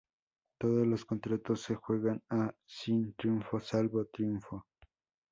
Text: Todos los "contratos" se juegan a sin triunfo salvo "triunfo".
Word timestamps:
Todos 0.59 0.87
los 0.87 1.05
"contratos" 1.05 1.61
se 1.61 1.75
juegan 1.75 2.23
a 2.27 2.51
sin 2.65 3.13
triunfo 3.13 3.59
salvo 3.59 4.03
"triunfo". 4.05 4.65